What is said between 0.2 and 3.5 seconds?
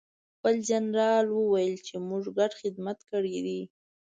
بل جنرال وویل چې موږ ګډ خدمت کړی